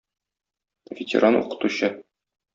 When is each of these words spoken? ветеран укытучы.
ветеран 0.97 1.35
укытучы. 1.41 1.87